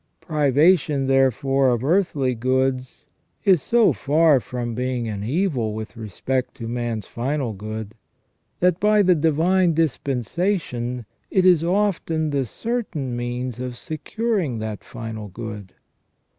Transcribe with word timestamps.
Privation, 0.19 1.05
therefore, 1.05 1.69
of 1.69 1.83
earthly 1.83 2.33
goods 2.33 3.05
is 3.45 3.61
so 3.61 3.93
far 3.93 4.39
from 4.39 4.73
being 4.73 5.07
an 5.07 5.23
evil 5.23 5.75
with 5.75 5.95
respect 5.95 6.55
to 6.55 6.67
man's 6.67 7.05
final 7.05 7.53
good, 7.53 7.93
that 8.61 8.79
by 8.79 9.03
the 9.03 9.13
divine 9.13 9.75
disposition 9.75 11.05
it 11.29 11.45
is 11.45 11.63
often 11.63 12.31
the 12.31 12.45
certain 12.45 13.15
means 13.15 13.59
of 13.59 13.77
securing 13.77 14.57
that 14.57 14.83
final 14.83 15.27
good. 15.27 15.75